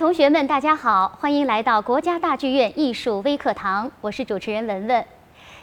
[0.00, 5.04] 同学们，大家好，欢迎来到国家大剧院艺术微课堂，我是主持人文文。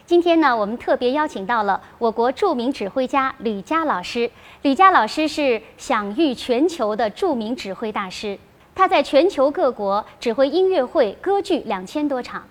[0.05, 4.29] 今天呢，我们特别邀请到了我国著名指挥家吕嘉老师。
[4.61, 8.37] 吕嘉老师是享誉全球的著名指挥大师，
[8.75, 12.43] 他在全球各国指挥音乐会、歌剧两千多场。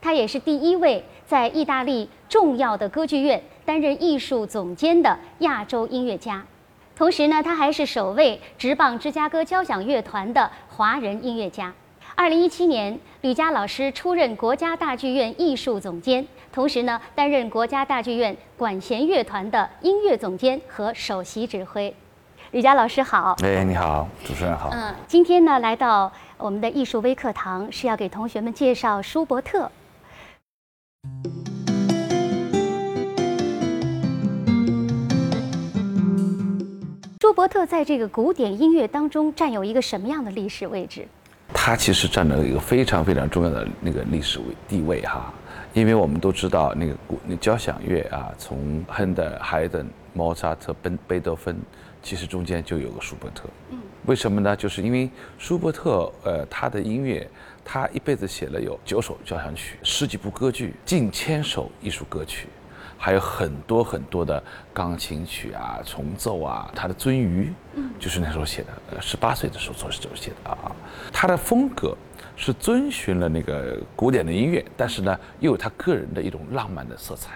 [0.00, 6.44] 他也是第一位在意大利重要的歌剧院担任艺术总监的亚洲音乐家。
[6.96, 11.72] 同时呢，他还是首位执棒芝加哥交响乐团的华人音乐家。
[12.16, 21.94] 二零一七年，吕嘉老师出任国家大剧院艺术总监，同时呢，担任国家大剧院管弦乐团的音乐总监和首席指挥。
[22.50, 23.36] 吕嘉老师好。
[23.44, 24.70] 哎，你好，主持人好。
[24.72, 29.70] 嗯，今天呢，来到我们的艺术微课堂，是要给同学们介绍舒伯特。
[37.24, 41.08] 舒伯特在这个古典音乐当中占有一个什么样的历史位置？
[41.54, 45.32] 他其实占了一个非常非常重要的那个历史位地位哈，
[45.72, 51.56] 因为我们都知道那个古那交响乐啊，从亨德尔、海顿、莫扎特、贝贝多芬，
[52.02, 53.48] 其实中间就有个舒伯特。
[53.70, 54.54] 嗯，为什么呢？
[54.54, 55.08] 就是因为
[55.38, 57.26] 舒伯特呃，他的音乐，
[57.64, 62.48] 他一辈子写了有九首交响曲、十几部歌剧、近千首艺术歌曲。
[62.96, 64.42] 还有很多很多的
[64.72, 67.52] 钢琴曲啊、重奏啊，他的《鳟鱼》
[67.98, 70.74] 就是那时候写的，呃，十八岁的时候做时候写的啊。
[71.12, 71.96] 他的风格
[72.36, 77.32] 是遵循了那个古典的音乐，但是呢，又有他个人的一种浪漫的色彩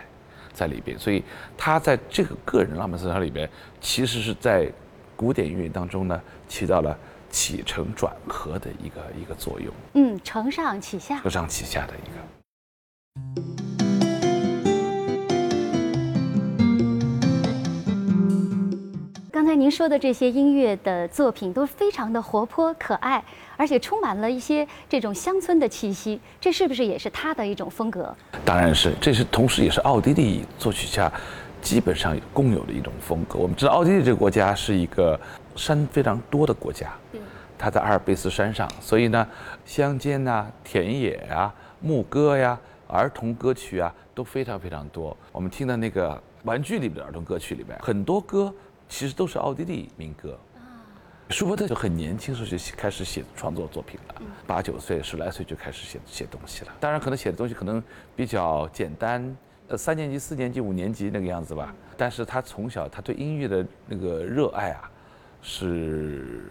[0.53, 1.23] 在里边，所以
[1.57, 3.49] 他在这个个人浪漫色彩里边，
[3.81, 4.71] 其实是在
[5.15, 6.97] 古典音乐当中呢，起到了
[7.31, 9.73] 起承转合的一个一个作用。
[9.95, 13.58] 嗯，承上启下，承上启下的一个。
[19.59, 23.21] 刚您说的这些音乐的作品都非常的活泼可爱，
[23.57, 28.15] 而且充满了一些这种乡村的气息，这是不是也是他的一种风格？
[28.45, 31.13] 当然是，这是同时也是奥地利作曲家
[31.61, 33.37] 基本上共有的一种风格。
[33.37, 35.19] 我们知道奥地利这个国家是一个
[35.57, 36.93] 山非常多的国家，
[37.59, 39.27] 它在阿尔卑斯山上，所以呢，
[39.67, 45.17] 乡间呐、田野啊、牧歌呀、儿童歌曲啊都非常非常多。
[45.33, 48.55] 我们听的那个玩具里面的儿童歌曲里面，很多歌。
[48.89, 50.39] 其实都是奥地利民歌。
[51.31, 54.15] 舒伯特就很年轻时候就开始写创作作品了，
[54.47, 56.73] 八九岁、十来岁就开始写写东西了。
[56.81, 57.83] 当然，可能写的东西可能
[58.17, 59.37] 比较简单，
[59.69, 61.75] 呃，三年级、四年级、五年级那个样子吧。
[61.99, 64.91] 但是他从小他对音乐的那个热爱啊，
[65.43, 66.51] 是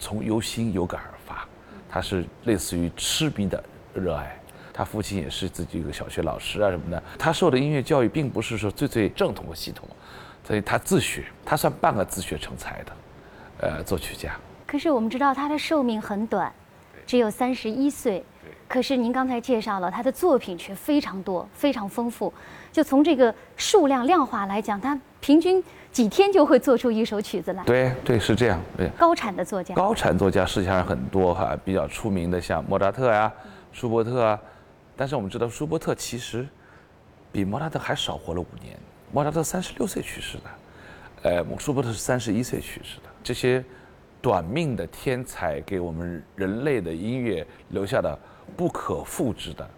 [0.00, 1.46] 从由心有感而发，
[1.88, 3.62] 他是类似于痴迷的
[3.94, 4.36] 热爱。
[4.72, 7.00] 他父亲也是自己一个小学老师啊什么的。
[7.16, 9.88] 他受的音乐教育并不是说最最正统的系统。
[10.44, 12.92] 所以他自学，他算半个自学成才的，
[13.58, 14.32] 呃，作曲家。
[14.66, 16.50] 可是我们知道他的寿命很短，
[17.06, 18.24] 只有三十一岁。
[18.66, 22.32] 可是您刚才介绍了他的作品却非常多，非常丰富。
[22.72, 27.62] 就从这个数量量化来讲，他平均几天就会做出一首曲子来。
[27.64, 28.58] 对对，是这样。
[28.78, 29.74] 对，高产的作家。
[29.74, 33.30] 高产作家世界上很多哈，比较出名的像莫扎特呀、
[33.72, 34.40] 舒伯特啊。
[34.96, 36.48] 但是我们知道，舒伯特其实
[37.30, 38.74] 比莫扎特还少活了五年。
[39.12, 40.44] 莫扎特三十六岁去世的，
[41.22, 43.08] 呃，舒伯特是三十一岁去世的。
[43.22, 43.64] 这些
[44.20, 48.18] 短命的天才给我们人类的音乐留下了
[48.56, 49.68] 不可复制的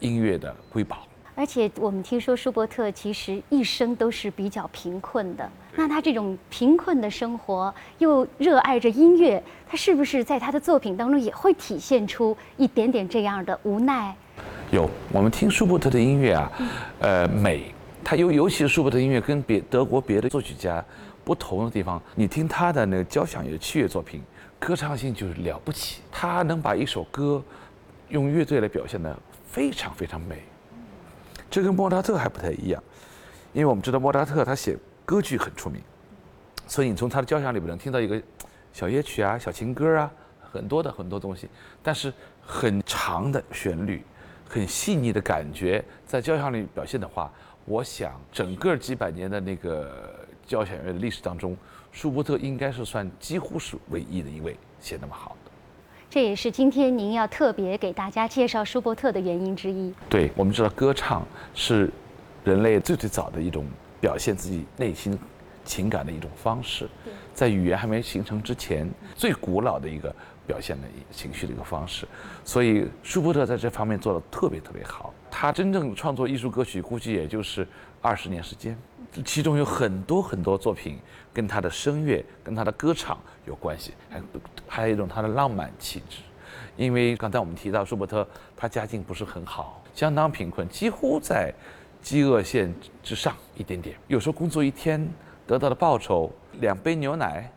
[0.00, 1.06] 音乐的瑰宝。
[1.34, 5.46] 而且我们听说舒伯特其实一生都是比较贫困的。
[5.74, 14.16] 那他这种贫困的生活，又热爱着音乐，他是不是在他的作品当中也会体现出一点点这样的无奈？
[14.70, 16.52] 有，我们听舒伯特的音乐啊，
[17.00, 17.70] 呃，美。
[18.08, 20.82] 他尤尤其是舒伯特音乐跟别德国别的作曲家
[21.24, 24.22] 不同的地方，你听他的那个交响乐器乐作品，
[24.60, 26.02] 歌唱性就是了不起。
[26.12, 27.42] 他能把一首歌
[28.10, 29.18] 用乐队来表现的
[29.50, 30.44] 非常非常美。
[31.50, 32.80] 这跟莫扎特还不太一样，
[33.52, 35.82] 因为我们知道莫扎特他写歌剧很出名，
[36.68, 38.22] 所以你从他的交响里边能听到一个
[38.72, 40.08] 小夜曲啊、小情歌啊，
[40.52, 41.48] 很多的很多东西。
[41.82, 44.04] 但是很长的旋律、
[44.48, 47.28] 很细腻的感觉，在交响里表现的话。
[47.66, 51.56] 我想，整个几百年的那个交响乐的历史当中，
[51.90, 55.50] 舒伯特应该是算几乎是唯一的一位写那么好的。
[56.08, 59.92] 这也是今天您要特别给大家介绍舒伯特的原因之一。
[60.08, 61.90] 对，我们知道歌唱是
[62.44, 63.66] 人类最最早的一种
[64.00, 65.18] 表现自己内心
[65.64, 66.88] 情感的一种方式，
[67.34, 70.14] 在语言还没形成之前，最古老的一个
[70.46, 72.06] 表现的一情绪的一个方式。
[72.44, 75.12] 所以，舒伯特在这方面做的特别特别好。
[75.30, 77.66] 他真正创作艺术歌曲，估计也就是
[78.00, 78.76] 二十年时间。
[79.24, 80.98] 其中有很多很多作品
[81.32, 84.22] 跟他的声乐、跟他的歌唱有关系，还
[84.66, 86.18] 还有一种他的浪漫气质。
[86.76, 91.52] 因为刚才我们提到舒伯特，他家境不是很好，相当贫困，几乎在
[92.02, 93.96] 饥饿线之上一点点。
[94.06, 95.08] 有时候工作一天
[95.46, 97.50] 得到的报酬两杯牛奶，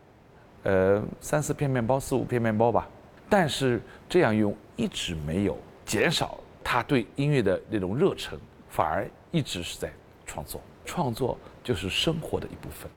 [0.62, 2.88] 呃，三四片面包、四五片面包吧。
[3.28, 9.90] 但是这样用一直没有减少他对音乐的那种热忱，反而一直是在
[10.26, 10.60] 创作。
[10.84, 12.90] 创作就是生活的一部分。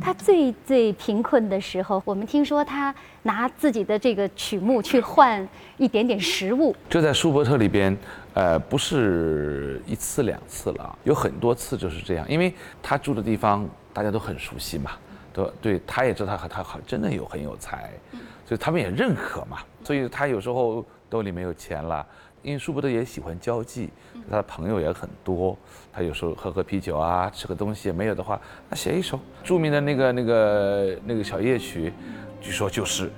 [0.00, 5.48] 他最最贫困的时候，我们听说他拿自己的这个曲目去换
[5.78, 6.74] 一点点食物。
[6.90, 7.96] 就在舒伯特里边，
[8.34, 12.28] 呃，不是一次两次了，有很多次就是这样。
[12.28, 12.52] 因为
[12.82, 14.90] 他住的地方大家都很熟悉嘛，
[15.32, 17.92] 都对，他也知道他他好真的有很有才，
[18.44, 19.58] 所以他们也认可嘛。
[19.82, 22.06] 所以他有时候兜里没有钱了。
[22.42, 23.88] 因为舒伯特也喜欢交际，
[24.28, 25.56] 他的朋友也很多。
[25.90, 28.38] 他有时候喝喝啤酒啊，吃个东西，没有的话，
[28.68, 31.90] 那写一首著名的那个那个那个小夜曲，
[32.42, 33.10] 据说就是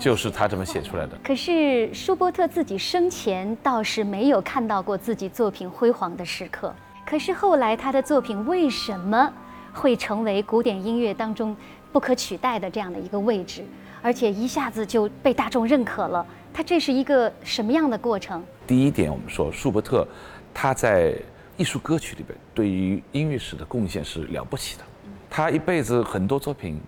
[0.00, 1.18] 就是他这么写出来的。
[1.24, 6.74] 可是舒伯特自己生前倒是没有看到过自己作品辉煌的时刻。
[7.04, 9.32] 可是后来他的作品为什么
[9.72, 11.56] 会成为古典音乐当中
[11.92, 13.64] 不可取代的这样的一个位置，
[14.02, 16.26] 而且一下子就被大众认可了？
[16.52, 18.42] 他这是一个什么样的过程？
[18.66, 20.06] 第一点，我们说舒伯特，
[20.52, 21.14] 他在
[21.56, 24.82] 艺术歌曲里边对于音乐史的贡献是了不起的。
[25.30, 26.80] 他一辈子很多作品，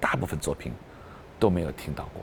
[0.00, 0.72] 大部分作品
[1.38, 2.22] 都没有听到过，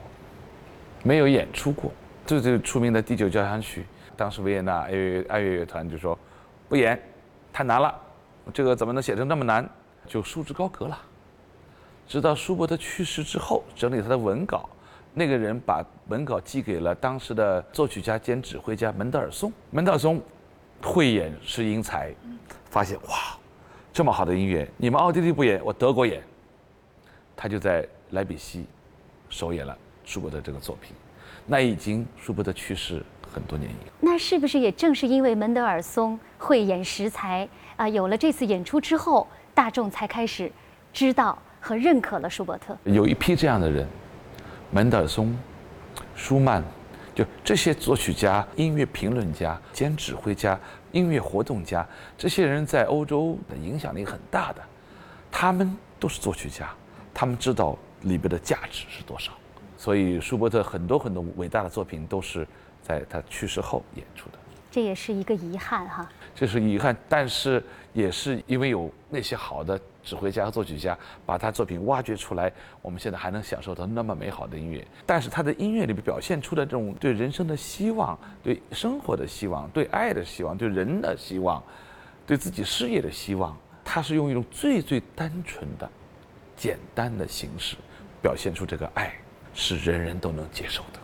[1.06, 1.92] 没有演出过。
[2.26, 3.86] 最最出名的第九交响曲，
[4.16, 6.18] 当时维也纳爱乐爱乐乐团就说
[6.68, 7.00] 不演，
[7.52, 7.94] 太难了，
[8.52, 9.68] 这个怎么能写成那么难？
[10.08, 10.98] 就束之高阁了。
[12.08, 14.68] 直到舒伯特去世之后，整理他的文稿。
[15.14, 19.52] 那个人把文稿寄给了当时的作曲家兼指挥家门德尔松。
[19.70, 20.20] 门德尔松
[20.82, 22.12] 慧眼识英才，
[22.68, 23.38] 发现哇，
[23.92, 26.20] 这么好的音乐，你们奥地利不演，我德国演。
[27.36, 28.66] 他就在莱比锡
[29.28, 29.76] 首演了
[30.06, 30.96] 舒伯特这个作品。
[31.44, 33.92] 那已经舒伯特去世很多年以后。
[34.00, 40.50] 那是不是也正是因为门德尔松慧眼识才啊，有了这次演出之后，大众才开始
[40.92, 42.76] 知道和认可了舒伯特？
[42.84, 43.86] 有一批这样的人。
[44.72, 45.32] 门德尔松、
[46.16, 46.60] 舒曼，
[47.14, 50.58] 就这些作曲家、音乐评论家兼指挥家、
[50.90, 51.86] 音乐活动家，
[52.18, 54.62] 这些人在欧洲的影响力很大的。
[55.30, 56.68] 他们都是作曲家，
[57.14, 59.30] 他们知道里边的价值是多少。
[59.76, 62.46] 所以舒伯特很多很多伟大的作品都是
[62.82, 64.38] 在他去世后演出的。
[64.70, 66.08] 这也是一个遗憾哈。
[66.34, 67.62] 这是遗憾，但是
[67.92, 69.80] 也是因为有那些好的。
[70.06, 70.96] 指挥家和作曲家
[71.26, 74.86] 把他作品挖掘出来，我们现在还能享受到那么美好的音乐。
[75.04, 81.60] 但是他的音乐里面表现出的这种对人生的希望、对生活的希望、对爱的希望、对人的希望、
[82.24, 85.90] 对自己事业的希望，他是用一种最最单纯的、
[86.56, 87.74] 简单的形式
[88.22, 89.12] 表现出这个爱，
[89.56, 91.00] 是人人都能接受的。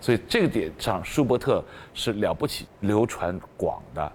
[0.00, 1.62] 所以这个点上，舒伯特
[1.92, 4.12] 是了不起、流传广的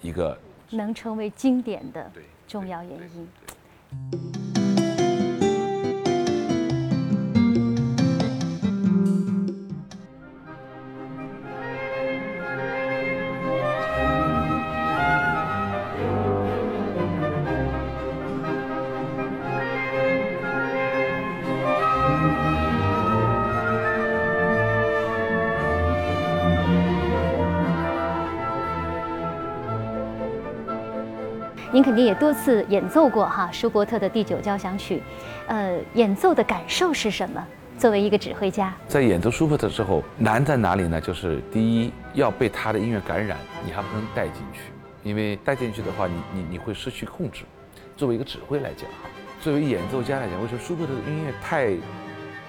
[0.00, 0.36] 一个，
[0.70, 2.10] 能成为经典的
[2.48, 4.45] 重要原因。
[31.76, 35.02] 您肯定也多次演奏过哈舒伯特的第九交响曲，
[35.46, 37.46] 呃，演奏的感受是什么？
[37.76, 40.98] 作为一个指挥家，在演奏舒伯特之后，难在哪里呢？
[40.98, 44.60] 就是第一，要被他的音乐感染，你还不能带进去，
[45.02, 47.44] 因为带进去的话，你你你会失去控制。
[47.94, 49.10] 作为一个指挥来讲哈，
[49.42, 51.76] 作为演奏家来讲，为什么舒伯特的音乐太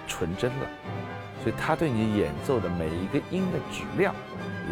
[0.07, 0.67] 纯真了？
[1.43, 4.15] 所以他对你演奏的每一个音的质量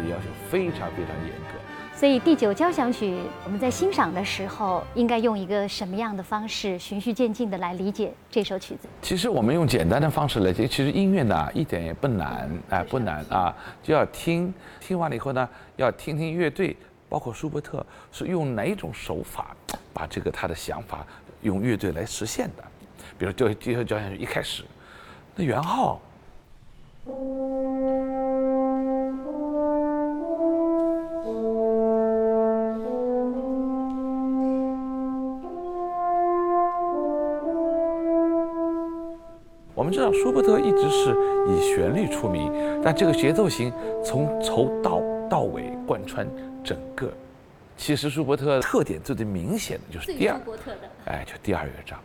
[0.02, 1.55] 也要求非常非常严格。
[1.96, 8.86] 所以第九交响曲，我们在欣赏的时候，应该用一个什么样的方式，循序渐进的来理解这首曲子？
[9.00, 16.76] 其实我们用简单的方式来解，其实音乐呢一点也不难，哎，不难啊，就要听，听完了以后呢，要听听乐队，
[17.08, 19.56] 包括舒伯特是用哪一种手法，
[19.94, 20.98] 把这个他的想法
[21.40, 22.64] 用乐队来实现的。
[23.16, 24.62] 比如就第九交响曲一开始，
[25.34, 25.98] 那圆号。
[39.86, 41.14] 们知道舒伯特一直是
[41.48, 42.52] 以旋律出名，
[42.82, 43.72] 但这个节奏型
[44.04, 45.00] 从头到
[45.30, 46.28] 到尾贯穿
[46.64, 47.08] 整个。
[47.76, 50.40] 其实舒伯特特点最最明显的就是第二，
[51.04, 52.00] 哎，就第二乐章。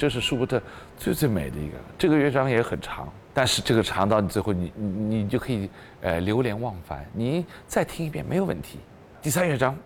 [0.00, 0.58] 这是舒伯特
[0.96, 5.68] 最最美的一个，这个乐章也很长，但是这个长到你最后你你你就可以
[6.00, 8.78] 呃流连忘返，你再听一遍没有问题。
[9.20, 9.76] 第三乐章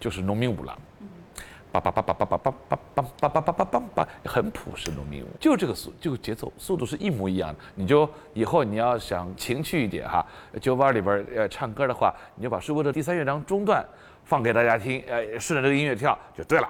[0.00, 0.76] 就是农民舞了，
[1.70, 7.60] 叭叭叭叭叭叭叭叭叭叭叭叭叭叭，很朴实农民舞，就这个速就节奏速度是一模一样的。
[7.76, 10.26] 你就以后你要想情趣一点哈，
[10.60, 13.86] 酒吧里边呃唱歌的话，你就把舒伯特第三乐章中段
[14.24, 16.68] 放给大家听，呃顺着这个音乐跳就对了。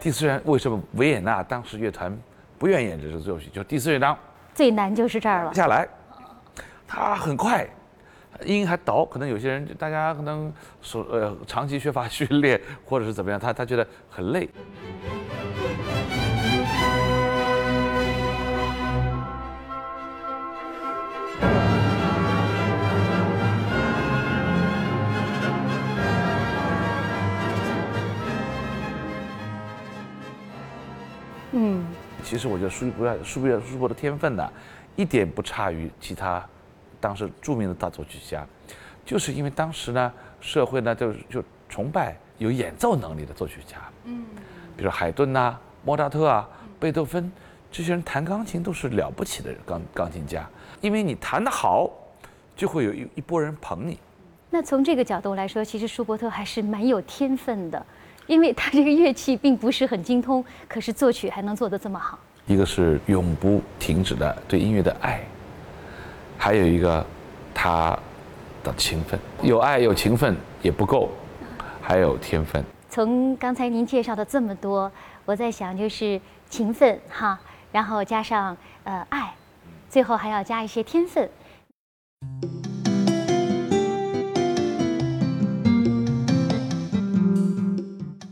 [0.00, 2.16] 第四乐为什么维也纳当时乐团
[2.58, 3.50] 不愿意演这首奏曲？
[3.52, 4.16] 就第四乐章
[4.54, 5.52] 最难就是这儿了。
[5.52, 5.86] 下来，
[6.86, 7.68] 它很快，
[8.44, 10.52] 音还倒，可能有些人大家可能
[10.82, 14.48] 手呃长期缺乏训练或者是怎么样，他他觉得很累。
[31.58, 31.86] 嗯，
[32.22, 34.46] 其实我觉得舒伯舒伯舒伯的天分呢，
[34.94, 36.46] 一点不差于其他
[37.06, 38.44] 当时著名的大作曲家，
[39.04, 44.24] 就是因为当时呢社会呢就就崇拜有演奏能力的作曲家，嗯，
[44.76, 46.48] 比如海顿呐、莫扎特啊、
[46.80, 47.30] 贝多芬，
[47.70, 50.44] 这些人弹钢琴都是了不起的钢钢琴家，
[50.80, 51.88] 因为你弹得好，
[52.56, 54.00] 就会有一一波人捧你。
[54.50, 57.86] 那从这个角度来说，其实舒伯特还是蛮有天分的，
[58.26, 62.18] 因为他这个乐器并不是很精通，可是作曲还能做得这么好。
[62.46, 65.20] 一个是永不停止的对音乐的爱，
[66.46, 67.04] 还有一个
[67.52, 67.98] 他
[68.62, 69.18] 的勤奋。
[69.42, 71.10] 有爱有勤奋也不够，
[71.82, 72.64] 还有天分。
[72.88, 74.88] 从刚才您介绍的这么多，
[75.24, 77.36] 我在想就是勤奋哈，
[77.72, 79.34] 然后加上呃爱，
[79.90, 81.28] 最后还要加一些天分。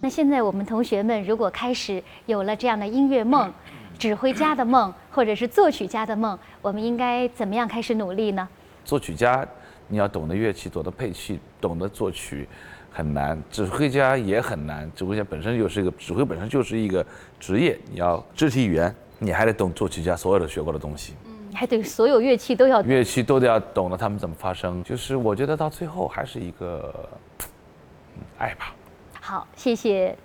[0.00, 3.52] 那现在我们同学们如果开始有了这样的音乐梦、
[3.98, 8.48] 指挥家的梦，或者是作曲家的梦，我们应该怎么样开始努力呢？
[8.84, 9.46] 作曲家，
[9.86, 12.48] 你要懂得乐器，懂得配器，懂得作曲，
[12.92, 14.90] 很难；指挥家也很难。
[14.92, 17.06] 指挥家本身就是一个指挥，本身就是一个
[17.38, 21.14] 职业，你要肢体语言，你还得懂作曲家所有的学过的东西。
[21.48, 24.82] 你还得所有乐器都要乐器都得要懂得他们怎么发声。
[24.82, 26.92] 就是我觉得到最后还是一个
[27.38, 28.74] 嗯爱吧。
[29.20, 30.16] 好，谢谢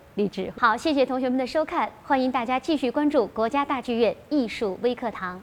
[0.57, 5.39] 好，谢谢同学们的收看，欢迎大家继续关注国家大剧院艺术微课堂。